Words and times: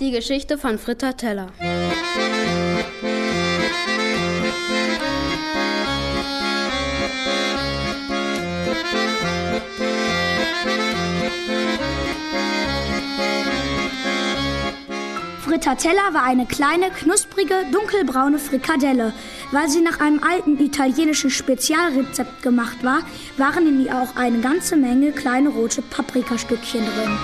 Die 0.00 0.12
Geschichte 0.12 0.56
von 0.56 0.78
Fritter 0.78 1.14
Teller. 1.14 1.48
Frittatella 15.42 16.14
war 16.14 16.22
eine 16.22 16.46
kleine, 16.46 16.88
knusprige, 16.90 17.66
dunkelbraune 17.70 18.38
Frikadelle. 18.38 19.12
Weil 19.50 19.68
sie 19.68 19.82
nach 19.82 20.00
einem 20.00 20.22
alten 20.22 20.58
italienischen 20.58 21.28
Spezialrezept 21.28 22.40
gemacht 22.40 22.82
war, 22.82 23.00
waren 23.36 23.66
in 23.66 23.84
ihr 23.84 23.94
auch 23.94 24.16
eine 24.16 24.40
ganze 24.40 24.76
Menge 24.76 25.12
kleine 25.12 25.50
rote 25.50 25.82
Paprikastückchen 25.82 26.86
drin. 26.86 27.18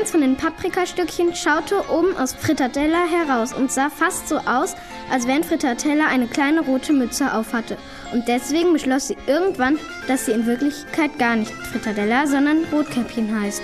Eins 0.00 0.10
von 0.12 0.20
den 0.22 0.36
Paprikastückchen 0.36 1.34
schaute 1.34 1.82
oben 1.90 2.16
aus 2.16 2.32
Frittadella 2.32 3.04
heraus 3.04 3.52
und 3.52 3.70
sah 3.70 3.90
fast 3.90 4.28
so 4.28 4.38
aus, 4.38 4.74
als 5.10 5.26
wenn 5.26 5.44
Frittadella 5.44 6.06
eine 6.06 6.26
kleine 6.26 6.62
rote 6.62 6.94
Mütze 6.94 7.34
aufhatte. 7.34 7.76
Und 8.12 8.26
deswegen 8.26 8.72
beschloss 8.72 9.08
sie 9.08 9.16
irgendwann, 9.26 9.78
dass 10.08 10.26
sie 10.26 10.32
in 10.32 10.46
Wirklichkeit 10.46 11.18
gar 11.18 11.36
nicht 11.36 11.52
Frittadella, 11.52 12.26
sondern 12.26 12.64
Rotkäppchen 12.72 13.40
heißt. 13.40 13.60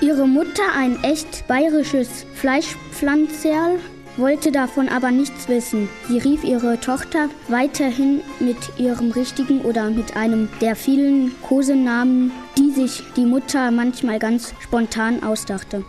Ihre 0.00 0.26
Mutter, 0.26 0.64
ein 0.76 1.02
echt 1.04 1.46
bayerisches 1.46 2.26
Fleischpflanzerl, 2.34 3.78
wollte 4.20 4.52
davon 4.52 4.88
aber 4.88 5.10
nichts 5.10 5.48
wissen. 5.48 5.88
Sie 6.08 6.18
rief 6.18 6.44
ihre 6.44 6.78
Tochter 6.78 7.28
weiterhin 7.48 8.20
mit 8.38 8.56
ihrem 8.78 9.10
richtigen 9.10 9.62
oder 9.62 9.90
mit 9.90 10.16
einem 10.16 10.48
der 10.60 10.76
vielen 10.76 11.34
Kosenamen, 11.42 12.30
die 12.56 12.70
sich 12.70 13.02
die 13.16 13.26
Mutter 13.26 13.70
manchmal 13.70 14.18
ganz 14.18 14.54
spontan 14.60 15.22
ausdachte. 15.22 15.84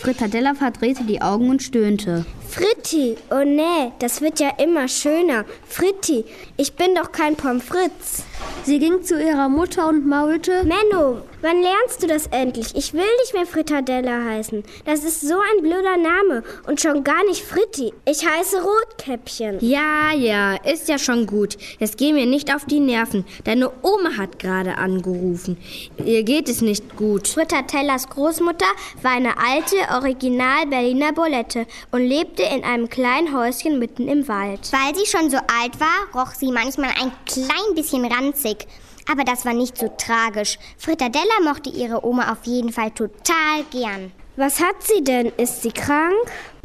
Frittadella 0.00 0.54
verdrehte 0.54 1.04
die 1.04 1.20
Augen 1.20 1.50
und 1.50 1.62
stöhnte. 1.62 2.24
Fritti, 2.48 3.16
oh 3.30 3.44
nee, 3.44 3.92
das 3.98 4.22
wird 4.22 4.40
ja 4.40 4.50
immer 4.58 4.88
schöner. 4.88 5.44
Fritti, 5.68 6.24
ich 6.56 6.72
bin 6.72 6.94
doch 6.94 7.12
kein 7.12 7.36
Pommes 7.36 7.62
frites. 7.62 8.24
Sie 8.64 8.78
ging 8.78 9.02
zu 9.02 9.20
ihrer 9.20 9.48
Mutter 9.48 9.88
und 9.88 10.06
maulte: 10.06 10.64
Menno, 10.64 11.22
wann 11.40 11.62
lernst 11.62 12.02
du 12.02 12.06
das 12.06 12.26
endlich? 12.26 12.74
Ich 12.74 12.92
will 12.92 13.00
nicht 13.20 13.32
mehr 13.32 13.46
Frittadella 13.46 14.24
heißen. 14.24 14.62
Das 14.84 15.02
ist 15.02 15.22
so 15.22 15.34
ein 15.34 15.62
blöder 15.62 15.96
Name 15.96 16.42
und 16.66 16.80
schon 16.80 17.02
gar 17.02 17.24
nicht 17.24 17.42
Fritti. 17.42 17.92
Ich 18.04 18.26
heiße 18.28 18.62
Rotkäppchen. 18.62 19.58
Ja, 19.60 20.12
ja, 20.14 20.56
ist 20.56 20.88
ja 20.88 20.98
schon 20.98 21.26
gut. 21.26 21.56
Jetzt 21.78 21.96
geh 21.96 22.12
mir 22.12 22.26
nicht 22.26 22.54
auf 22.54 22.66
die 22.66 22.80
Nerven. 22.80 23.24
Deine 23.44 23.70
Oma 23.82 24.16
hat 24.18 24.38
gerade 24.38 24.76
angerufen. 24.76 25.56
Ihr 26.04 26.22
geht 26.22 26.48
es 26.48 26.60
nicht 26.60 26.96
gut. 26.96 27.28
Frittatellas 27.28 28.08
Großmutter 28.10 28.66
war 29.02 29.12
eine 29.12 29.38
alte, 29.38 29.76
original 29.94 30.66
Berliner 30.66 31.12
Bolette 31.12 31.66
und 31.90 32.06
lebte 32.06 32.42
in 32.42 32.62
einem 32.62 32.90
kleinen 32.90 33.34
Häuschen 33.34 33.78
mitten 33.78 34.06
im 34.06 34.28
Wald. 34.28 34.70
Weil 34.70 34.94
sie 34.94 35.06
schon 35.06 35.30
so 35.30 35.38
alt 35.38 35.80
war, 35.80 36.20
roch 36.22 36.32
sie 36.34 36.52
manchmal 36.52 36.90
ein 37.00 37.12
klein 37.26 37.74
bisschen 37.74 38.04
ranzig. 38.30 38.66
Aber 39.10 39.24
das 39.24 39.44
war 39.44 39.54
nicht 39.54 39.76
so 39.76 39.90
tragisch. 39.98 40.58
Frittadella 40.78 41.40
mochte 41.42 41.70
ihre 41.70 42.04
Oma 42.04 42.32
auf 42.32 42.44
jeden 42.44 42.72
Fall 42.72 42.90
total 42.90 43.64
gern. 43.70 44.12
Was 44.36 44.60
hat 44.60 44.76
sie 44.82 45.02
denn? 45.02 45.32
Ist 45.36 45.62
sie 45.62 45.72
krank? 45.72 46.14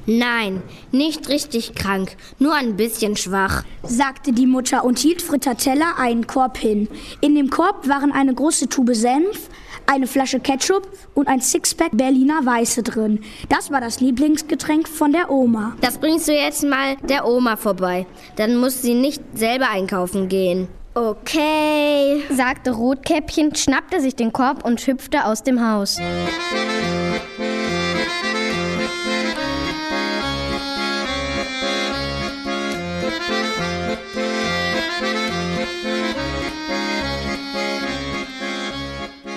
Nein, 0.08 0.62
nicht 0.92 1.30
richtig 1.30 1.74
krank, 1.74 2.16
nur 2.38 2.54
ein 2.54 2.76
bisschen 2.76 3.18
schwach, 3.18 3.64
sagte 3.82 4.34
die 4.34 4.46
Mutter 4.46 4.84
und 4.86 5.00
hielt 5.00 5.24
Frittatella 5.24 5.96
einen 5.98 6.28
Korb 6.28 6.60
hin. 6.60 6.88
In 7.22 7.34
dem 7.34 7.50
Korb 7.50 7.90
waren 7.90 8.12
eine 8.12 8.36
große 8.36 8.70
Tube 8.70 8.94
Senf, 8.94 9.50
eine 9.88 10.06
Flasche 10.06 10.40
Ketchup 10.40 10.88
und 11.16 11.28
ein 11.28 11.42
Sixpack 11.42 11.90
Berliner 11.94 12.46
Weiße 12.46 12.84
drin. 12.84 13.24
Das 13.50 13.72
war 13.72 13.82
das 13.82 14.00
Lieblingsgetränk 14.00 14.88
von 14.88 15.12
der 15.12 15.32
Oma. 15.32 15.76
Das 15.82 15.98
bringst 15.98 16.28
du 16.28 16.34
jetzt 16.34 16.64
mal 16.64 16.98
der 16.98 17.28
Oma 17.28 17.58
vorbei. 17.58 18.06
Dann 18.36 18.58
muss 18.58 18.84
sie 18.84 18.94
nicht 18.94 19.24
selber 19.34 19.72
einkaufen 19.72 20.30
gehen. 20.30 20.68
Okay, 20.98 22.24
sagte 22.32 22.72
Rotkäppchen, 22.72 23.54
schnappte 23.54 24.00
sich 24.00 24.16
den 24.16 24.32
Korb 24.32 24.64
und 24.64 24.80
hüpfte 24.80 25.26
aus 25.26 25.44
dem 25.44 25.60
Haus. 25.60 25.98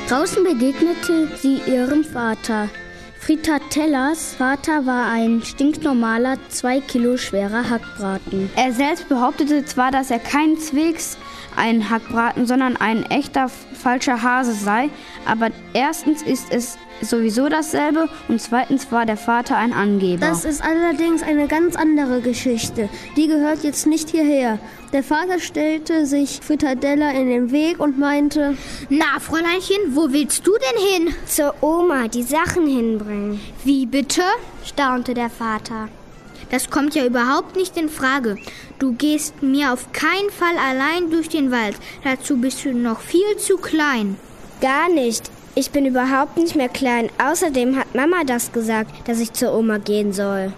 Draußen 0.08 0.44
begegnete 0.44 1.28
sie 1.42 1.60
ihrem 1.66 2.04
Vater. 2.04 2.68
Fritatellas 3.18 4.36
Vater 4.36 4.86
war 4.86 5.10
ein 5.10 5.42
stinknormaler, 5.42 6.38
zwei 6.50 6.80
Kilo 6.80 7.16
schwerer 7.16 7.68
Hackbraten. 7.68 8.48
Er 8.54 8.72
selbst 8.72 9.08
behauptete 9.08 9.64
zwar, 9.64 9.90
dass 9.90 10.12
er 10.12 10.20
keineswegs 10.20 11.18
ein 11.56 11.90
Hackbraten, 11.90 12.46
sondern 12.46 12.76
ein 12.76 13.04
echter 13.04 13.48
falscher 13.48 14.22
Hase 14.22 14.52
sei, 14.52 14.90
aber 15.26 15.50
erstens 15.74 16.22
ist 16.22 16.52
es 16.52 16.78
sowieso 17.00 17.48
dasselbe 17.48 18.08
und 18.28 18.40
zweitens 18.40 18.90
war 18.90 19.06
der 19.06 19.16
Vater 19.16 19.56
ein 19.56 19.72
Angeber. 19.72 20.26
Das 20.26 20.44
ist 20.44 20.62
allerdings 20.62 21.22
eine 21.22 21.46
ganz 21.46 21.76
andere 21.76 22.20
Geschichte. 22.20 22.88
Die 23.16 23.28
gehört 23.28 23.62
jetzt 23.62 23.86
nicht 23.86 24.10
hierher. 24.10 24.58
Der 24.92 25.02
Vater 25.02 25.38
stellte 25.38 26.06
sich 26.06 26.40
Frittadella 26.42 27.10
in 27.10 27.28
den 27.28 27.52
Weg 27.52 27.78
und 27.78 27.98
meinte: 27.98 28.56
Na, 28.88 29.20
Fräuleinchen, 29.20 29.94
wo 29.94 30.12
willst 30.12 30.46
du 30.46 30.52
denn 30.52 31.06
hin? 31.06 31.14
Zur 31.26 31.54
Oma, 31.60 32.08
die 32.08 32.22
Sachen 32.22 32.66
hinbringen. 32.66 33.40
Wie 33.64 33.86
bitte? 33.86 34.22
staunte 34.64 35.14
der 35.14 35.30
Vater. 35.30 35.88
Das 36.50 36.70
kommt 36.70 36.94
ja 36.94 37.04
überhaupt 37.04 37.56
nicht 37.56 37.76
in 37.76 37.88
Frage. 37.88 38.36
Du 38.78 38.92
gehst 38.92 39.42
mir 39.42 39.72
auf 39.72 39.92
keinen 39.92 40.30
Fall 40.30 40.56
allein 40.56 41.10
durch 41.10 41.28
den 41.28 41.50
Wald. 41.50 41.76
Dazu 42.04 42.36
bist 42.36 42.64
du 42.64 42.72
noch 42.72 43.00
viel 43.00 43.36
zu 43.36 43.56
klein. 43.56 44.16
Gar 44.60 44.88
nicht. 44.88 45.30
Ich 45.54 45.70
bin 45.70 45.86
überhaupt 45.86 46.36
nicht 46.36 46.54
mehr 46.54 46.68
klein. 46.68 47.10
Außerdem 47.18 47.76
hat 47.76 47.94
Mama 47.94 48.24
das 48.24 48.52
gesagt, 48.52 49.08
dass 49.08 49.20
ich 49.20 49.32
zur 49.32 49.54
Oma 49.54 49.78
gehen 49.78 50.12
soll. 50.12 50.52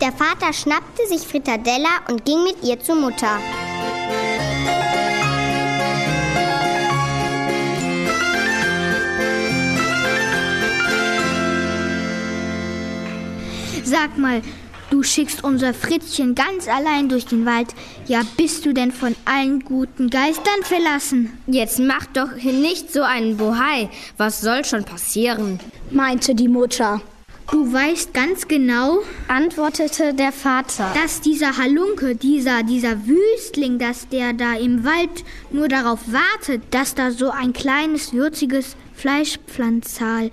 Der 0.00 0.12
Vater 0.12 0.52
schnappte 0.52 1.06
sich 1.08 1.26
Frittadella 1.26 1.88
und 2.08 2.24
ging 2.24 2.44
mit 2.44 2.62
ihr 2.62 2.78
zur 2.78 2.94
Mutter. 2.94 3.40
Sag 13.84 14.18
mal, 14.18 14.42
Du 14.90 15.02
schickst 15.02 15.44
unser 15.44 15.74
Fritzchen 15.74 16.34
ganz 16.34 16.66
allein 16.66 17.10
durch 17.10 17.26
den 17.26 17.44
Wald. 17.44 17.68
Ja, 18.06 18.22
bist 18.38 18.64
du 18.64 18.72
denn 18.72 18.90
von 18.90 19.14
allen 19.26 19.60
guten 19.60 20.08
Geistern 20.08 20.62
verlassen? 20.62 21.38
Jetzt 21.46 21.78
mach 21.78 22.06
doch 22.06 22.34
nicht 22.36 22.90
so 22.90 23.02
einen 23.02 23.36
Bohai. 23.36 23.90
Was 24.16 24.40
soll 24.40 24.64
schon 24.64 24.84
passieren? 24.84 25.60
meinte 25.90 26.34
die 26.34 26.48
Mutter. 26.48 27.02
Du 27.50 27.72
weißt 27.72 28.12
ganz 28.12 28.46
genau, 28.46 28.98
antwortete 29.26 30.12
der 30.12 30.32
Vater, 30.32 30.90
dass 30.94 31.22
dieser 31.22 31.56
Halunke, 31.56 32.14
dieser, 32.14 32.62
dieser 32.62 33.06
Wüstling, 33.06 33.78
dass 33.78 34.08
der 34.08 34.34
da 34.34 34.54
im 34.54 34.84
Wald 34.84 35.24
nur 35.50 35.68
darauf 35.68 36.00
wartet, 36.12 36.62
dass 36.72 36.94
da 36.94 37.10
so 37.10 37.30
ein 37.30 37.54
kleines, 37.54 38.12
würziges 38.12 38.76
Fleischpflanzal 38.94 40.30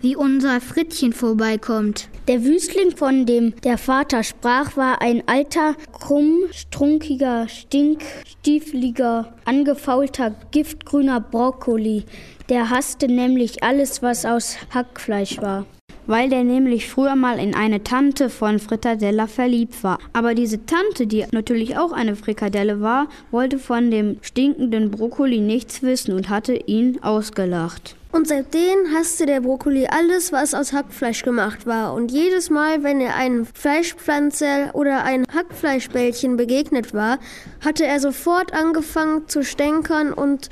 wie 0.00 0.16
unser 0.16 0.60
Frittchen 0.60 1.12
vorbeikommt. 1.12 2.08
Der 2.28 2.44
Wüstling, 2.44 2.96
von 2.96 3.26
dem 3.26 3.54
der 3.62 3.78
Vater 3.78 4.22
sprach, 4.22 4.76
war 4.76 5.00
ein 5.00 5.22
alter, 5.26 5.74
krumm, 5.92 6.40
strunkiger, 6.52 7.48
stinkstiefliger, 7.48 9.34
angefaulter, 9.44 10.34
giftgrüner 10.50 11.20
Brokkoli. 11.20 12.04
Der 12.48 12.70
hasste 12.70 13.06
nämlich 13.06 13.62
alles, 13.62 14.02
was 14.02 14.24
aus 14.24 14.56
Hackfleisch 14.72 15.40
war 15.40 15.66
weil 16.06 16.28
der 16.28 16.44
nämlich 16.44 16.88
früher 16.88 17.16
mal 17.16 17.38
in 17.38 17.54
eine 17.54 17.82
Tante 17.82 18.30
von 18.30 18.58
Frittadella 18.58 19.26
verliebt 19.26 19.82
war. 19.82 19.98
Aber 20.12 20.34
diese 20.34 20.64
Tante, 20.64 21.06
die 21.06 21.24
natürlich 21.32 21.76
auch 21.76 21.92
eine 21.92 22.16
Frikadelle 22.16 22.80
war, 22.80 23.08
wollte 23.30 23.58
von 23.58 23.90
dem 23.90 24.18
stinkenden 24.22 24.90
Brokkoli 24.90 25.40
nichts 25.40 25.82
wissen 25.82 26.14
und 26.14 26.28
hatte 26.28 26.54
ihn 26.54 27.02
ausgelacht. 27.02 27.96
Und 28.16 28.26
seitdem 28.26 28.94
hasste 28.94 29.26
der 29.26 29.42
Brokkoli 29.42 29.88
alles, 29.88 30.32
was 30.32 30.54
aus 30.54 30.72
Hackfleisch 30.72 31.22
gemacht 31.22 31.66
war. 31.66 31.92
Und 31.92 32.10
jedes 32.10 32.48
Mal, 32.48 32.82
wenn 32.82 32.98
er 32.98 33.14
einem 33.14 33.44
Fleischpflanzer 33.44 34.74
oder 34.74 35.04
ein 35.04 35.26
Hackfleischbällchen 35.34 36.38
begegnet 36.38 36.94
war, 36.94 37.18
hatte 37.62 37.84
er 37.84 38.00
sofort 38.00 38.54
angefangen 38.54 39.28
zu 39.28 39.44
stänkern 39.44 40.14
und 40.14 40.48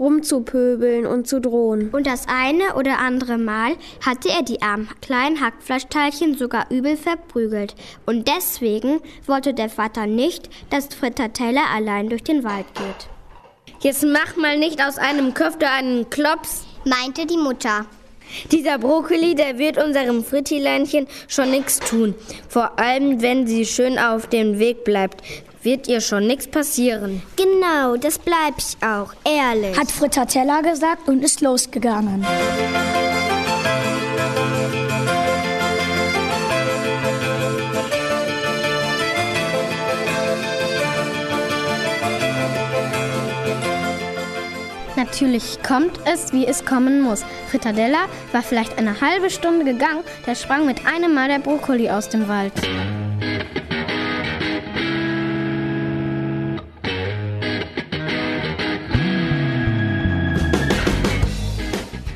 rumzupöbeln 0.00 1.06
und 1.06 1.28
zu 1.28 1.40
drohen. 1.40 1.90
Und 1.90 2.08
das 2.08 2.26
eine 2.26 2.74
oder 2.74 2.98
andere 2.98 3.38
Mal 3.38 3.76
hatte 4.04 4.28
er 4.28 4.42
die 4.42 4.62
armen 4.62 4.88
kleinen 5.00 5.40
Hackfleischteilchen 5.40 6.36
sogar 6.36 6.72
übel 6.72 6.96
verprügelt. 6.96 7.76
Und 8.04 8.26
deswegen 8.26 8.98
wollte 9.28 9.54
der 9.54 9.68
Vater 9.68 10.08
nicht, 10.08 10.50
dass 10.70 10.92
Frittateller 10.92 11.70
allein 11.72 12.08
durch 12.08 12.24
den 12.24 12.42
Wald 12.42 12.66
geht. 12.74 13.08
Jetzt 13.78 14.02
mach 14.02 14.34
mal 14.36 14.58
nicht 14.58 14.84
aus 14.84 14.98
einem 14.98 15.34
Köfte 15.34 15.70
einen 15.70 16.10
Klops, 16.10 16.65
meinte 16.86 17.26
die 17.26 17.36
Mutter. 17.36 17.86
Dieser 18.50 18.78
Brokkoli, 18.78 19.34
der 19.34 19.58
wird 19.58 19.82
unserem 19.82 20.24
Frittileinchen 20.24 21.06
schon 21.28 21.50
nichts 21.50 21.78
tun. 21.78 22.14
Vor 22.48 22.78
allem, 22.78 23.22
wenn 23.22 23.46
sie 23.46 23.64
schön 23.64 23.98
auf 23.98 24.26
dem 24.26 24.58
Weg 24.58 24.84
bleibt, 24.84 25.22
wird 25.62 25.88
ihr 25.88 26.00
schon 26.00 26.26
nichts 26.26 26.46
passieren. 26.48 27.22
Genau, 27.36 27.96
das 27.96 28.18
bleib 28.18 28.54
ich 28.58 28.76
auch, 28.82 29.12
ehrlich. 29.24 29.78
Hat 29.78 29.90
Frittateller 29.90 30.62
gesagt 30.62 31.08
und 31.08 31.22
ist 31.22 31.40
losgegangen. 31.40 32.24
Natürlich 45.16 45.62
kommt 45.62 45.98
es, 46.04 46.34
wie 46.34 46.46
es 46.46 46.66
kommen 46.66 47.00
muss. 47.00 47.24
Frittadella 47.48 48.04
war 48.32 48.42
vielleicht 48.42 48.76
eine 48.76 49.00
halbe 49.00 49.30
Stunde 49.30 49.64
gegangen, 49.64 50.04
da 50.26 50.34
sprang 50.34 50.66
mit 50.66 50.84
einem 50.84 51.14
Mal 51.14 51.28
der 51.28 51.38
Brokkoli 51.38 51.88
aus 51.88 52.10
dem 52.10 52.28
Wald. 52.28 52.52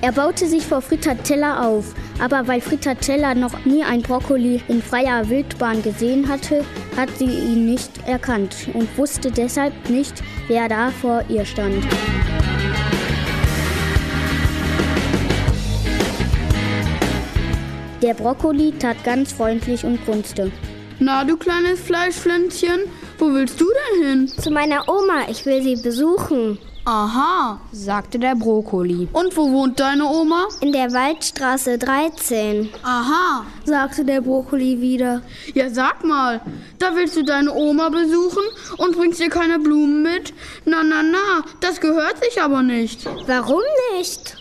Er 0.02 0.12
baute 0.12 0.47
sich 0.47 0.67
vor 0.67 0.82
Frittateller 0.82 1.67
auf, 1.67 1.94
aber 2.19 2.49
weil 2.49 2.61
Frittateller 2.61 3.35
noch 3.35 3.64
nie 3.64 3.82
ein 3.82 4.02
Brokkoli 4.02 4.61
in 4.69 4.82
freier 4.82 5.26
Wildbahn 5.31 5.82
gesehen 5.82 6.29
hatte, 6.29 6.67
hat 6.99 7.08
sie 7.17 7.25
ihn 7.25 7.64
nicht 7.64 8.06
erkannt 8.06 8.69
und 8.75 8.99
wusste 8.99 9.31
deshalb 9.31 9.88
nicht, 9.88 10.23
wer 10.49 10.69
da 10.69 10.91
vor 10.91 11.25
ihr 11.31 11.47
stand. 11.47 11.87
Der 18.02 18.14
Brokkoli 18.14 18.73
tat 18.73 19.05
ganz 19.05 19.32
freundlich 19.32 19.85
und 19.85 20.02
grunzte. 20.06 20.50
Na, 21.00 21.23
du 21.25 21.37
kleines 21.37 21.81
Fleischpflänzchen, 21.81 22.81
wo 23.19 23.32
willst 23.32 23.61
du 23.61 23.67
denn 23.67 24.08
hin? 24.08 24.29
Zu 24.29 24.50
meiner 24.50 24.88
Oma, 24.88 25.29
ich 25.29 25.44
will 25.44 25.62
sie 25.62 25.76
besuchen. 25.76 26.58
Aha, 26.87 27.61
sagte 27.73 28.19
der 28.19 28.35
Brokkoli. 28.37 29.06
Und 29.12 29.37
wo 29.37 29.52
wohnt 29.52 29.79
deine 29.81 30.06
Oma? 30.06 30.49
In 30.62 30.73
der 30.73 30.91
Waldstraße 30.93 31.76
13. 31.76 32.70
Aha, 32.82 33.44
sagte 33.64 34.05
der 34.06 34.23
Brokkoli 34.23 34.81
wieder. 34.81 35.20
Ja, 35.52 35.69
sag 35.69 36.02
mal, 36.02 36.41
da 36.79 36.97
willst 36.97 37.17
du 37.17 37.23
deine 37.23 37.52
Oma 37.52 37.91
besuchen 37.91 38.43
und 38.79 38.97
bringst 38.97 39.20
ihr 39.20 39.29
keine 39.29 39.58
Blumen 39.58 40.02
mit? 40.02 40.32
Na, 40.64 40.82
na, 40.82 41.02
na, 41.02 41.44
das 41.61 41.81
gehört 41.81 42.25
sich 42.25 42.41
aber 42.41 42.62
nicht. 42.62 43.05
Warum 43.26 43.61
nicht? 43.97 44.37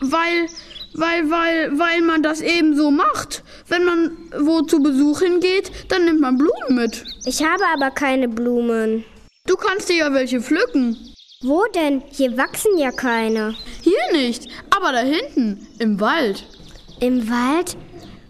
Weil, 0.00 0.46
weil, 0.94 1.30
weil, 1.30 1.78
weil 1.78 2.02
man 2.02 2.22
das 2.22 2.40
eben 2.40 2.76
so 2.76 2.90
macht. 2.90 3.42
Wenn 3.68 3.84
man 3.84 4.16
wo 4.40 4.62
zu 4.62 4.82
Besuch 4.82 5.20
hingeht, 5.20 5.70
dann 5.88 6.04
nimmt 6.04 6.20
man 6.20 6.38
Blumen 6.38 6.74
mit. 6.74 7.04
Ich 7.24 7.42
habe 7.42 7.64
aber 7.74 7.90
keine 7.90 8.28
Blumen. 8.28 9.04
Du 9.46 9.56
kannst 9.56 9.88
dir 9.88 9.96
ja 9.96 10.12
welche 10.12 10.40
pflücken. 10.40 10.96
Wo 11.42 11.64
denn? 11.74 12.02
Hier 12.10 12.36
wachsen 12.36 12.78
ja 12.78 12.92
keine. 12.92 13.54
Hier 13.80 14.12
nicht, 14.12 14.48
aber 14.70 14.92
da 14.92 15.00
hinten, 15.00 15.66
im 15.80 15.98
Wald. 15.98 16.44
Im 17.00 17.28
Wald? 17.28 17.76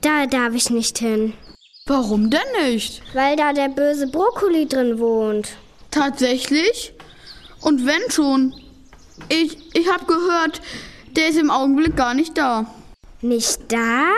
Da 0.00 0.26
darf 0.26 0.54
ich 0.54 0.70
nicht 0.70 0.98
hin. 0.98 1.34
Warum 1.86 2.30
denn 2.30 2.40
nicht? 2.64 3.02
Weil 3.12 3.36
da 3.36 3.52
der 3.52 3.68
böse 3.68 4.06
Brokkoli 4.06 4.66
drin 4.66 4.98
wohnt. 4.98 5.56
Tatsächlich? 5.90 6.94
Und 7.60 7.84
wenn 7.84 8.10
schon? 8.10 8.54
Ich, 9.28 9.58
ich 9.74 9.92
habe 9.92 10.06
gehört, 10.06 10.62
der 11.16 11.28
ist 11.28 11.38
im 11.38 11.50
Augenblick 11.50 11.96
gar 11.96 12.14
nicht 12.14 12.36
da. 12.36 12.66
Nicht 13.20 13.60
da? 13.68 14.10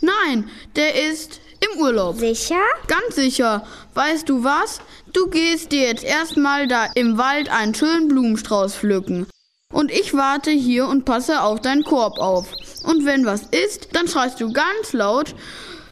Nein, 0.00 0.50
der 0.74 1.10
ist 1.10 1.40
im 1.60 1.80
Urlaub. 1.80 2.18
Sicher? 2.18 2.60
Ganz 2.86 3.16
sicher. 3.16 3.66
Weißt 3.94 4.28
du 4.28 4.44
was? 4.44 4.80
Du 5.12 5.28
gehst 5.28 5.72
dir 5.72 5.86
jetzt 5.86 6.04
erstmal 6.04 6.68
da 6.68 6.86
im 6.94 7.18
Wald 7.18 7.48
einen 7.50 7.74
schönen 7.74 8.08
Blumenstrauß 8.08 8.76
pflücken. 8.76 9.26
Und 9.72 9.90
ich 9.90 10.14
warte 10.14 10.50
hier 10.50 10.86
und 10.86 11.04
passe 11.04 11.42
auf 11.42 11.60
deinen 11.60 11.82
Korb 11.82 12.18
auf. 12.18 12.52
Und 12.84 13.04
wenn 13.04 13.26
was 13.26 13.42
ist, 13.42 13.88
dann 13.92 14.08
schreist 14.08 14.40
du 14.40 14.52
ganz 14.52 14.92
laut 14.92 15.34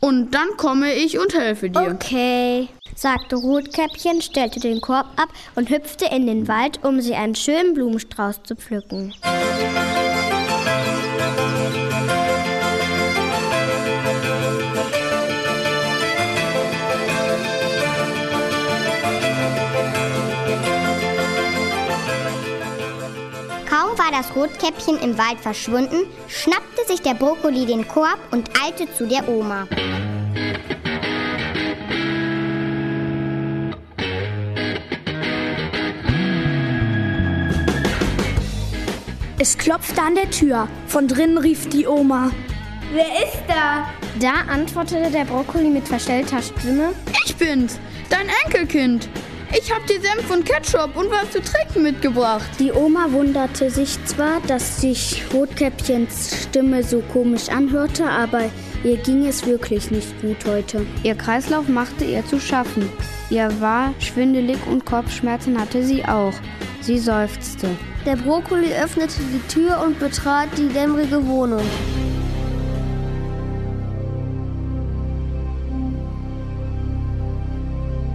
und 0.00 0.32
dann 0.34 0.56
komme 0.56 0.94
ich 0.94 1.18
und 1.18 1.34
helfe 1.34 1.70
dir. 1.70 1.92
Okay, 1.94 2.68
sagte 2.94 3.36
Rotkäppchen, 3.36 4.22
stellte 4.22 4.60
den 4.60 4.80
Korb 4.80 5.06
ab 5.16 5.28
und 5.54 5.70
hüpfte 5.70 6.06
in 6.06 6.26
den 6.26 6.48
Wald, 6.48 6.84
um 6.84 7.00
sie 7.00 7.14
einen 7.14 7.34
schönen 7.34 7.74
Blumenstrauß 7.74 8.42
zu 8.44 8.56
pflücken. 8.56 9.14
Kaum 23.68 23.98
war 23.98 24.12
das 24.12 24.34
Rotkäppchen 24.36 25.00
im 25.00 25.18
Wald 25.18 25.40
verschwunden, 25.40 26.06
schnappte 26.28 26.84
sich 26.86 27.02
der 27.02 27.14
Brokkoli 27.14 27.66
den 27.66 27.86
Korb 27.88 28.18
und 28.30 28.50
eilte 28.62 28.92
zu 28.94 29.06
der 29.06 29.28
Oma. 29.28 29.66
Es 39.46 39.58
klopfte 39.58 40.00
an 40.00 40.14
der 40.14 40.30
Tür. 40.30 40.66
Von 40.86 41.06
drinnen 41.06 41.36
rief 41.36 41.68
die 41.68 41.86
Oma. 41.86 42.30
Wer 42.94 43.24
ist 43.24 43.42
da? 43.46 43.90
Da 44.18 44.50
antwortete 44.50 45.10
der 45.10 45.26
Brokkoli 45.26 45.68
mit 45.68 45.86
verstellter 45.86 46.40
Stimme. 46.40 46.94
Ich 47.26 47.36
bin's, 47.36 47.78
dein 48.08 48.26
Enkelkind. 48.46 49.06
Ich 49.54 49.70
hab 49.70 49.86
dir 49.86 50.00
Senf 50.00 50.30
und 50.30 50.46
Ketchup 50.46 50.96
und 50.96 51.10
was 51.10 51.30
zu 51.30 51.42
trinken 51.42 51.82
mitgebracht. 51.82 52.48
Die 52.58 52.72
Oma 52.72 53.12
wunderte 53.12 53.68
sich 53.68 54.02
zwar, 54.06 54.40
dass 54.46 54.80
sich 54.80 55.22
Rotkäppchens 55.34 56.44
Stimme 56.44 56.82
so 56.82 57.02
komisch 57.12 57.50
anhörte, 57.50 58.08
aber 58.08 58.44
ihr 58.82 58.96
ging 58.96 59.26
es 59.26 59.44
wirklich 59.44 59.90
nicht 59.90 60.22
gut 60.22 60.42
heute. 60.46 60.86
Ihr 61.02 61.16
Kreislauf 61.16 61.68
machte 61.68 62.06
ihr 62.06 62.24
zu 62.24 62.40
schaffen. 62.40 62.88
Ihr 63.28 63.50
war 63.60 63.92
schwindelig 63.98 64.56
und 64.70 64.86
Kopfschmerzen 64.86 65.60
hatte 65.60 65.82
sie 65.82 66.02
auch. 66.02 66.32
Sie 66.80 66.98
seufzte. 66.98 67.68
Der 68.06 68.16
Brokkoli 68.16 68.70
öffnete 68.74 69.22
die 69.32 69.40
Tür 69.48 69.82
und 69.82 69.98
betrat 69.98 70.48
die 70.58 70.68
dämmerige 70.68 71.26
Wohnung. 71.26 71.62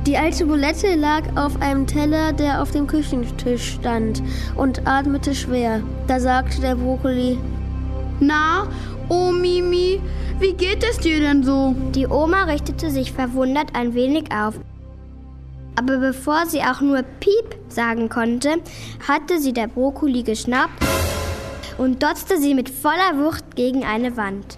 Die 0.06 0.16
alte 0.16 0.46
Bulette 0.46 0.94
lag 0.96 1.24
auf 1.36 1.60
einem 1.60 1.88
Teller, 1.88 2.34
der 2.34 2.62
auf 2.62 2.70
dem 2.72 2.86
Küchentisch 2.86 3.74
stand, 3.74 4.22
und 4.56 4.88
atmete 4.88 5.34
schwer. 5.34 5.82
Da 6.08 6.20
sagte 6.20 6.62
der 6.62 6.76
Brokkoli: 6.76 7.40
Na, 8.20 8.68
oh 9.10 9.32
Mimi, 9.32 10.00
wie 10.40 10.54
geht 10.54 10.84
es 10.84 11.00
dir 11.00 11.20
denn 11.20 11.44
so? 11.44 11.76
Die 11.96 12.08
Oma 12.08 12.44
richtete 12.44 12.92
sich 12.92 13.12
verwundert 13.12 13.76
ein 13.76 13.96
wenig 13.96 14.32
auf. 14.32 14.60
Aber 15.80 15.98
bevor 15.98 16.46
sie 16.46 16.60
auch 16.60 16.82
nur 16.82 17.04
Piep 17.22 17.56
sagen 17.70 18.10
konnte, 18.10 18.56
hatte 19.08 19.40
sie 19.40 19.54
der 19.54 19.68
Brokkoli 19.68 20.24
geschnappt 20.24 20.84
und 21.78 22.04
dotzte 22.04 22.38
sie 22.38 22.54
mit 22.54 22.70
voller 22.70 23.18
Wucht 23.18 23.56
gegen 23.56 23.86
eine 23.86 24.18
Wand. 24.18 24.58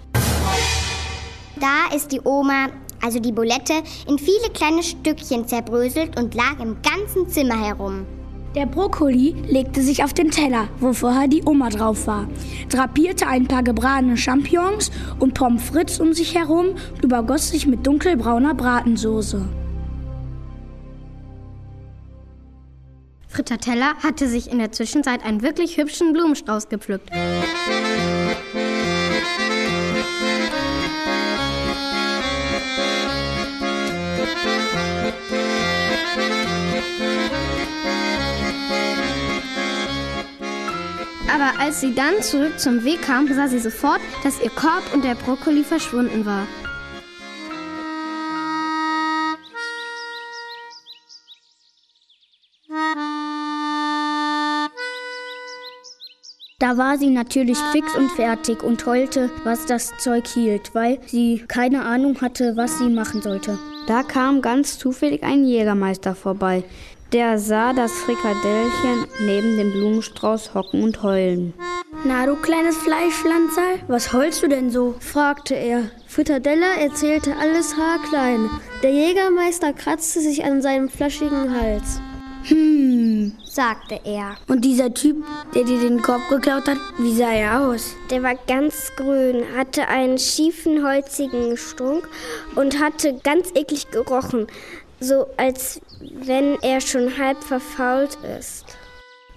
Da 1.59 1.95
ist 1.95 2.11
die 2.11 2.21
Oma, 2.23 2.69
also 3.03 3.19
die 3.19 3.31
Bulette, 3.31 3.83
in 4.07 4.17
viele 4.17 4.49
kleine 4.51 4.81
Stückchen 4.81 5.47
zerbröselt 5.47 6.19
und 6.19 6.33
lag 6.33 6.59
im 6.59 6.77
ganzen 6.81 7.29
Zimmer 7.29 7.67
herum. 7.67 8.07
Der 8.55 8.65
Brokkoli 8.65 9.35
legte 9.47 9.83
sich 9.83 10.03
auf 10.03 10.15
den 10.15 10.31
Teller, 10.31 10.69
wo 10.79 10.91
vorher 10.91 11.27
die 11.27 11.43
Oma 11.45 11.69
drauf 11.69 12.07
war, 12.07 12.27
drapierte 12.67 13.27
ein 13.27 13.45
paar 13.45 13.61
gebratene 13.61 14.17
Champignons 14.17 14.89
und 15.19 15.35
Pommes 15.35 15.61
frites 15.61 15.99
um 15.99 16.13
sich 16.13 16.33
herum 16.33 16.69
übergoss 17.03 17.51
sich 17.51 17.67
mit 17.67 17.85
dunkelbrauner 17.85 18.55
Bratensoße. 18.55 19.60
Frittateller 23.31 23.95
hatte 24.03 24.27
sich 24.27 24.51
in 24.51 24.59
der 24.59 24.73
Zwischenzeit 24.73 25.23
einen 25.23 25.41
wirklich 25.41 25.77
hübschen 25.77 26.11
Blumenstrauß 26.11 26.67
gepflückt. 26.67 27.09
Aber 41.33 41.59
als 41.59 41.79
sie 41.79 41.95
dann 41.95 42.21
zurück 42.21 42.59
zum 42.59 42.83
Weg 42.83 43.01
kam, 43.01 43.33
sah 43.33 43.47
sie 43.47 43.59
sofort, 43.59 44.01
dass 44.23 44.41
ihr 44.41 44.49
Korb 44.49 44.83
und 44.93 45.05
der 45.05 45.15
Brokkoli 45.15 45.63
verschwunden 45.63 46.25
war. 46.25 46.45
Da 56.71 56.77
war 56.77 56.97
sie 56.97 57.09
natürlich 57.09 57.57
fix 57.73 57.97
und 57.97 58.09
fertig 58.13 58.63
und 58.63 58.85
heulte, 58.85 59.29
was 59.43 59.65
das 59.65 59.91
Zeug 59.97 60.25
hielt, 60.25 60.73
weil 60.73 60.99
sie 61.05 61.43
keine 61.45 61.83
Ahnung 61.83 62.21
hatte, 62.21 62.55
was 62.55 62.77
sie 62.77 62.87
machen 62.87 63.21
sollte. 63.21 63.59
Da 63.87 64.03
kam 64.03 64.41
ganz 64.41 64.79
zufällig 64.79 65.21
ein 65.21 65.43
Jägermeister 65.43 66.15
vorbei. 66.15 66.63
Der 67.11 67.39
sah 67.39 67.73
das 67.73 67.91
Frikadellchen 67.91 69.05
neben 69.19 69.57
dem 69.57 69.73
Blumenstrauß 69.73 70.53
hocken 70.53 70.81
und 70.81 71.03
heulen. 71.03 71.53
Na, 72.05 72.25
du 72.25 72.37
kleines 72.37 72.77
Fleischpflanzer, 72.77 73.85
was 73.89 74.13
heulst 74.13 74.41
du 74.41 74.47
denn 74.47 74.69
so? 74.69 74.95
fragte 75.01 75.55
er. 75.55 75.91
Fritadella 76.07 76.75
erzählte 76.79 77.35
alles 77.35 77.75
haarklein. 77.75 78.49
Der 78.81 78.93
Jägermeister 78.93 79.73
kratzte 79.73 80.21
sich 80.21 80.45
an 80.45 80.61
seinem 80.61 80.87
flaschigen 80.87 81.53
Hals. 81.53 81.99
Hm, 82.43 83.33
sagte 83.45 83.99
er. 84.03 84.35
Und 84.47 84.61
dieser 84.65 84.93
Typ, 84.93 85.23
der 85.53 85.63
dir 85.63 85.79
den 85.79 86.01
Korb 86.01 86.21
geklaut 86.29 86.67
hat, 86.67 86.77
wie 86.97 87.15
sah 87.15 87.31
er 87.31 87.61
aus? 87.61 87.93
Der 88.09 88.23
war 88.23 88.35
ganz 88.47 88.91
grün, 88.95 89.43
hatte 89.55 89.87
einen 89.87 90.17
schiefen, 90.17 90.83
holzigen 90.83 91.55
Strunk 91.55 92.07
und 92.55 92.79
hatte 92.79 93.19
ganz 93.23 93.49
eklig 93.53 93.91
gerochen, 93.91 94.47
so 94.99 95.27
als 95.37 95.81
wenn 96.13 96.57
er 96.61 96.81
schon 96.81 97.17
halb 97.17 97.43
verfault 97.43 98.17
ist. 98.39 98.65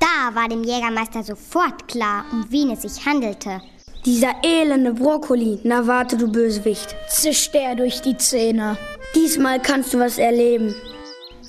Da 0.01 0.35
war 0.35 0.49
dem 0.49 0.65
Jägermeister 0.65 1.23
sofort 1.23 1.89
klar, 1.89 2.25
um 2.33 2.47
wen 2.51 2.71
es 2.71 2.83
sich 2.83 3.05
handelte. 3.05 3.61
Dieser 4.05 4.33
elende 4.43 4.93
Brokkoli, 4.93 5.61
na 5.63 5.87
warte 5.87 6.17
du 6.17 6.31
Bösewicht, 6.31 6.95
zischte 7.09 7.59
er 7.59 7.75
durch 7.75 8.03
die 8.03 8.17
Zähne. 8.17 8.77
Diesmal 9.15 9.61
kannst 9.61 9.95
du 9.95 9.99
was 9.99 10.19
erleben. 10.19 10.75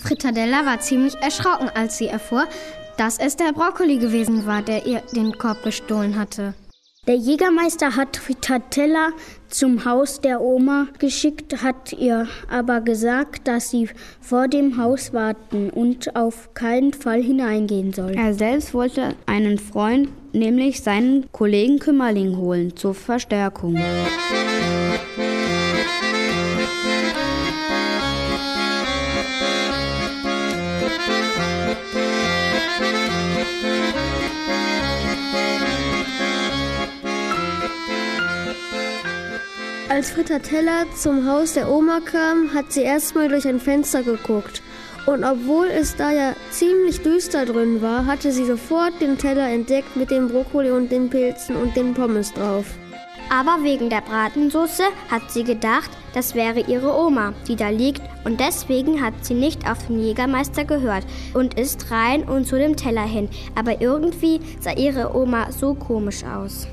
Fritadella 0.06 0.66
war 0.66 0.80
ziemlich 0.80 1.16
erschrocken, 1.16 1.70
als 1.74 1.98
sie 1.98 2.08
erfuhr, 2.08 2.46
dass 2.98 3.18
es 3.18 3.36
der 3.36 3.54
Brokkoli 3.54 3.98
gewesen 3.98 4.46
war, 4.46 4.62
der 4.62 4.86
ihr 4.86 5.02
den 5.16 5.38
Korb 5.38 5.64
gestohlen 5.64 6.18
hatte. 6.18 6.54
Der 7.08 7.16
Jägermeister 7.16 7.96
hat 7.96 8.18
Fritadella 8.18 9.10
zum 9.48 9.86
Haus 9.86 10.22
der 10.22 10.42
Oma 10.42 10.88
geschickt, 10.98 11.62
hat 11.62 11.94
ihr 11.94 12.28
aber 12.50 12.82
gesagt, 12.82 13.48
dass 13.48 13.70
sie 13.70 13.90
vor 14.22 14.48
dem 14.48 14.78
Haus 14.82 15.14
warten 15.14 15.70
und 15.70 16.16
auf 16.16 16.56
keinen 16.56 16.94
Fall 16.94 17.22
hineingehen 17.22 17.94
soll. 17.94 18.16
Er 18.16 18.34
selbst 18.34 18.74
wollte 18.74 19.16
einen 19.28 19.60
Freund, 19.60 20.10
nämlich 20.34 20.82
seinen 20.82 21.32
Kollegen 21.32 21.78
Kümmerling 21.78 22.38
holen, 22.38 22.76
zur 22.76 22.96
Verstärkung. 22.96 23.78
Als 39.96 40.12
Frittatella 40.12 40.84
zum 40.94 41.26
Haus 41.26 41.54
der 41.54 41.72
Oma 41.72 42.02
kam, 42.02 42.54
hat 42.54 42.74
sie 42.74 42.82
erstmal 42.82 43.30
durch 43.30 43.48
ein 43.48 43.62
Fenster 43.62 44.04
geguckt. 44.04 44.62
Und 45.06 45.24
obwohl 45.24 45.68
es 45.68 45.96
da 45.96 46.12
ja 46.12 46.34
ziemlich 46.52 47.02
düster 47.02 47.46
drin 47.46 47.82
war, 47.82 48.06
hatte 48.06 48.34
sie 48.34 48.44
sofort 48.44 49.00
den 49.00 49.18
Teller 49.18 49.48
entdeckt 49.48 49.96
mit 49.96 50.12
dem 50.12 50.28
Brokkoli 50.28 50.72
und 50.72 50.92
den 50.92 51.10
Pilzen 51.10 51.56
und 51.56 51.78
den 51.78 51.94
Pommes 51.94 52.34
drauf. 52.34 52.66
Aber 53.30 53.64
wegen 53.64 53.90
der 53.90 54.02
Bratensoße 54.02 54.84
hat 55.10 55.32
sie 55.32 55.46
gedacht, 55.46 55.92
das 56.14 56.36
wäre 56.36 56.60
ihre 56.60 56.94
Oma, 56.94 57.34
die 57.48 57.56
da 57.56 57.70
liegt, 57.70 58.02
und 58.26 58.42
deswegen 58.42 59.02
hat 59.02 59.14
sie 59.22 59.34
nicht 59.34 59.66
auf 59.66 59.88
den 59.88 60.02
Jägermeister 60.02 60.66
gehört 60.66 61.06
und 61.34 61.58
ist 61.58 61.90
rein 61.90 62.24
und 62.24 62.46
zu 62.46 62.58
dem 62.58 62.76
Teller 62.76 63.08
hin. 63.08 63.30
Aber 63.58 63.80
irgendwie 63.80 64.42
sah 64.60 64.74
ihre 64.74 65.16
Oma 65.16 65.54
so 65.54 65.74
komisch 65.74 66.26
aus. 66.26 66.68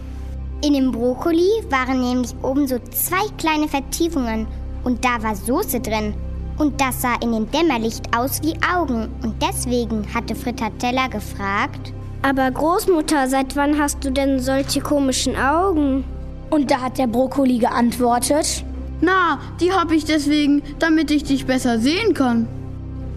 In 0.64 0.74
dem 0.74 0.92
Brokkoli 0.92 1.50
waren 1.70 2.00
nämlich 2.00 2.30
oben 2.40 2.68
so 2.68 2.78
zwei 2.92 3.26
kleine 3.36 3.66
Vertiefungen 3.66 4.46
und 4.84 5.04
da 5.04 5.20
war 5.20 5.34
Soße 5.34 5.80
drin. 5.80 6.14
Und 6.56 6.80
das 6.80 7.02
sah 7.02 7.16
in 7.20 7.32
dem 7.32 7.50
Dämmerlicht 7.50 8.16
aus 8.16 8.40
wie 8.42 8.54
Augen. 8.62 9.08
Und 9.24 9.34
deswegen 9.42 10.06
hatte 10.14 10.36
Frittatella 10.36 11.08
gefragt. 11.08 11.92
Aber 12.22 12.48
Großmutter, 12.48 13.26
seit 13.26 13.56
wann 13.56 13.76
hast 13.76 14.04
du 14.04 14.12
denn 14.12 14.38
solche 14.38 14.80
komischen 14.80 15.34
Augen? 15.34 16.04
Und 16.50 16.70
da 16.70 16.80
hat 16.82 16.96
der 16.96 17.08
Brokkoli 17.08 17.58
geantwortet. 17.58 18.64
Na, 19.00 19.40
die 19.60 19.72
hab 19.72 19.90
ich 19.90 20.04
deswegen, 20.04 20.62
damit 20.78 21.10
ich 21.10 21.24
dich 21.24 21.44
besser 21.44 21.80
sehen 21.80 22.14
kann. 22.14 22.46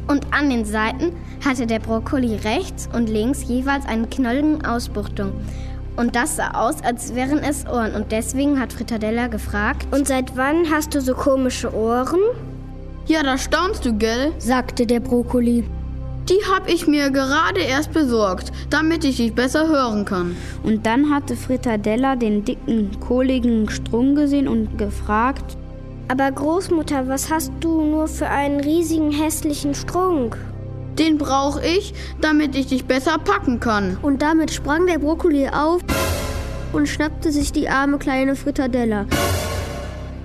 Und 0.08 0.26
an 0.34 0.50
den 0.50 0.66
Seiten 0.66 1.12
hatte 1.46 1.68
der 1.68 1.80
Brokkoli 1.80 2.38
rechts 2.38 2.90
und 2.92 3.08
links 3.08 3.44
jeweils 3.44 3.86
eine 3.86 4.08
knollige 4.08 4.68
Ausbuchtung. 4.68 5.32
Und 5.96 6.16
das 6.16 6.36
sah 6.36 6.52
aus, 6.52 6.84
als 6.84 7.16
wären 7.16 7.40
es 7.40 7.66
Ohren. 7.66 7.96
Und 7.96 8.12
deswegen 8.12 8.60
hat 8.60 8.74
Fritadella 8.74 9.28
gefragt: 9.28 9.88
Und 9.92 10.08
seit 10.08 10.36
wann 10.36 10.70
hast 10.72 10.94
du 10.94 11.02
so 11.02 11.14
komische 11.14 11.74
Ohren? 11.74 12.20
Ja, 13.08 13.24
da 13.24 13.38
staunst 13.38 13.86
du, 13.86 13.94
gell? 13.94 14.34
sagte 14.40 14.86
der 14.86 15.00
Brokkoli. 15.00 15.64
Die 16.28 16.40
hab 16.52 16.68
ich 16.68 16.88
mir 16.88 17.12
gerade 17.12 17.60
erst 17.60 17.94
besorgt, 17.94 18.52
damit 18.72 19.04
ich 19.04 19.18
dich 19.18 19.36
besser 19.36 19.68
hören 19.68 20.06
kann. 20.06 20.36
Und 20.64 20.88
dann 20.88 21.14
hatte 21.14 21.36
Fritadella 21.36 22.16
den 22.16 22.44
dicken, 22.44 23.00
kohligen 23.00 23.70
Strung 23.70 24.16
gesehen 24.16 24.48
und 24.48 24.78
gefragt: 24.78 25.56
Aber 26.08 26.32
Großmutter, 26.32 27.08
was 27.08 27.32
hast 27.32 27.52
du 27.60 27.82
nur 27.82 28.08
für 28.08 28.28
einen 28.28 28.60
riesigen, 28.60 29.12
hässlichen 29.12 29.76
Strunk? 29.76 30.38
Den 30.98 31.18
brauche 31.18 31.66
ich, 31.66 31.94
damit 32.22 32.56
ich 32.56 32.68
dich 32.68 32.86
besser 32.86 33.18
packen 33.18 33.60
kann. 33.60 33.98
Und 34.02 34.22
damit 34.22 34.52
sprang 34.52 34.88
der 34.88 35.00
Brokkoli 35.00 35.50
auf 35.50 35.82
und 36.72 36.88
schnappte 36.88 37.32
sich 37.32 37.52
die 37.52 37.70
arme 37.70 37.98
kleine 37.98 38.36
Fritadella. 38.36 39.06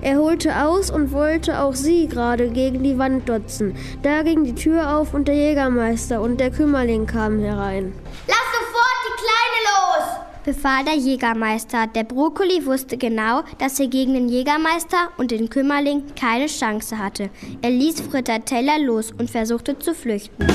Er 0.02 0.16
holte 0.16 0.64
aus 0.64 0.90
und 0.90 1.12
wollte 1.12 1.60
auch 1.60 1.74
sie 1.74 2.08
gerade 2.08 2.48
gegen 2.48 2.82
die 2.82 2.98
Wand 2.98 3.28
dotzen. 3.28 3.74
Da 4.02 4.22
ging 4.22 4.44
die 4.44 4.54
Tür 4.54 4.96
auf 4.96 5.12
und 5.12 5.28
der 5.28 5.34
Jägermeister 5.34 6.22
und 6.22 6.40
der 6.40 6.50
Kümmerling 6.50 7.06
kamen 7.06 7.40
herein. 7.40 7.92
Lass 8.26 8.38
sofort 8.52 8.98
die 9.04 9.22
Kleine 9.22 9.60
los! 9.66 10.29
Befahl 10.44 10.84
der 10.84 10.96
Jägermeister. 10.96 11.86
Der 11.86 12.04
Brokkoli 12.04 12.64
wusste 12.66 12.96
genau, 12.96 13.42
dass 13.58 13.78
er 13.80 13.88
gegen 13.88 14.14
den 14.14 14.28
Jägermeister 14.28 15.10
und 15.16 15.30
den 15.30 15.50
Kümmerling 15.50 16.02
keine 16.18 16.46
Chance 16.46 16.98
hatte. 16.98 17.30
Er 17.62 17.70
ließ 17.70 18.00
Frittatella 18.02 18.76
los 18.78 19.12
und 19.12 19.30
versuchte 19.30 19.78
zu 19.78 19.94
flüchten. 19.94 20.46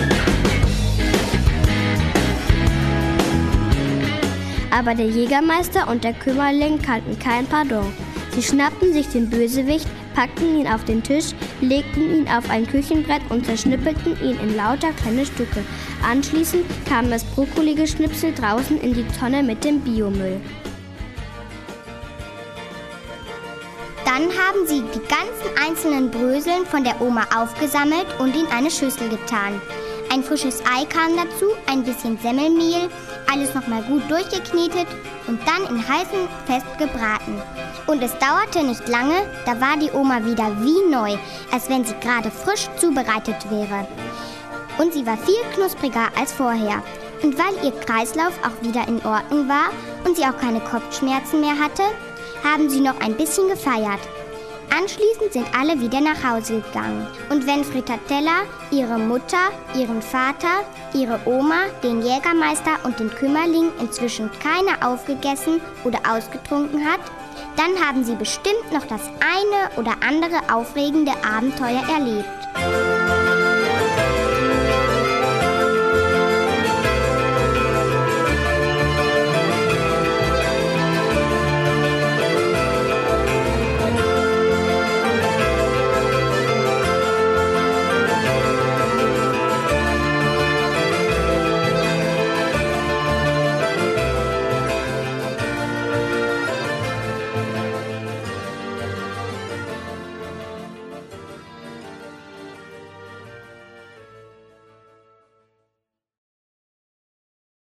Aber 4.71 4.93
der 4.93 5.07
Jägermeister 5.07 5.89
und 5.89 6.03
der 6.03 6.13
Kümmerling 6.13 6.81
kannten 6.81 7.17
kein 7.17 7.45
Pardon. 7.45 7.93
Sie 8.31 8.43
schnappten 8.43 8.91
sich 8.91 9.07
den 9.07 9.29
Bösewicht, 9.29 9.87
packten 10.15 10.59
ihn 10.59 10.67
auf 10.67 10.83
den 10.85 11.03
Tisch, 11.03 11.31
legten 11.61 12.15
ihn 12.15 12.27
auf 12.27 12.49
ein 12.49 12.65
Küchenbrett 12.65 13.21
und 13.29 13.45
zerschnippelten 13.45 14.17
ihn 14.23 14.39
in 14.39 14.55
lauter 14.55 14.91
kleine 14.93 15.25
Stücke. 15.25 15.63
Anschließend 16.09 16.65
kam 16.87 17.09
das 17.09 17.23
Brokkoli-Geschnipsel 17.23 18.33
draußen 18.33 18.79
in 18.79 18.93
die 18.93 19.05
Tonne 19.19 19.43
mit 19.43 19.63
dem 19.63 19.81
Biomüll. 19.81 20.39
Dann 24.05 24.23
haben 24.23 24.65
sie 24.65 24.81
die 24.81 24.99
ganzen 24.99 25.67
einzelnen 25.67 26.09
Bröseln 26.09 26.65
von 26.65 26.83
der 26.83 27.01
Oma 27.01 27.27
aufgesammelt 27.35 28.07
und 28.19 28.35
in 28.35 28.47
eine 28.47 28.71
Schüssel 28.71 29.09
getan. 29.09 29.61
Ein 30.11 30.23
frisches 30.23 30.61
Ei 30.61 30.85
kam 30.85 31.17
dazu, 31.17 31.47
ein 31.69 31.83
bisschen 31.83 32.17
Semmelmehl, 32.19 32.89
alles 33.29 33.53
nochmal 33.53 33.83
gut 33.83 34.09
durchgeknetet 34.09 34.87
und 35.27 35.39
dann 35.45 35.75
in 35.75 35.85
heißem 35.85 36.27
Fest 36.45 36.77
gebraten. 36.77 37.41
Und 37.87 38.01
es 38.01 38.17
dauerte 38.17 38.63
nicht 38.63 38.87
lange, 38.87 39.15
da 39.45 39.59
war 39.61 39.77
die 39.77 39.91
Oma 39.91 40.23
wieder 40.25 40.51
wie 40.61 40.89
neu, 40.89 41.17
als 41.51 41.69
wenn 41.69 41.85
sie 41.85 41.95
gerade 41.99 42.31
frisch 42.31 42.67
zubereitet 42.77 43.49
wäre. 43.49 43.87
Und 44.77 44.93
sie 44.93 45.05
war 45.05 45.17
viel 45.17 45.41
knuspriger 45.53 46.09
als 46.19 46.33
vorher. 46.33 46.81
Und 47.21 47.37
weil 47.37 47.65
ihr 47.65 47.71
Kreislauf 47.71 48.33
auch 48.43 48.61
wieder 48.65 48.87
in 48.87 49.03
Ordnung 49.05 49.47
war 49.47 49.69
und 50.03 50.17
sie 50.17 50.25
auch 50.25 50.37
keine 50.37 50.59
Kopfschmerzen 50.59 51.41
mehr 51.41 51.57
hatte, 51.57 51.83
haben 52.43 52.69
sie 52.69 52.81
noch 52.81 52.99
ein 52.99 53.15
bisschen 53.15 53.47
gefeiert. 53.47 53.99
Anschließend 54.77 55.31
sind 55.31 55.47
alle 55.57 55.79
wieder 55.79 56.01
nach 56.01 56.21
Hause 56.23 56.61
gegangen. 56.61 57.07
Und 57.29 57.47
wenn 57.47 57.63
Fritatella 57.63 58.43
ihre 58.71 58.97
Mutter, 58.97 59.37
ihren 59.73 60.01
Vater, 60.01 60.65
ihre 60.93 61.19
Oma, 61.25 61.67
den 61.81 62.01
Jägermeister 62.01 62.79
und 62.83 62.99
den 62.99 63.09
Kümmerling 63.09 63.71
inzwischen 63.79 64.29
keine 64.43 64.85
aufgegessen 64.85 65.61
oder 65.85 65.99
ausgetrunken 66.09 66.83
hat, 66.83 66.99
dann 67.57 67.85
haben 67.85 68.03
sie 68.03 68.15
bestimmt 68.15 68.71
noch 68.71 68.85
das 68.85 69.01
eine 69.01 69.79
oder 69.79 69.95
andere 70.01 70.53
aufregende 70.53 71.11
Abenteuer 71.23 71.83
erlebt. 71.89 72.34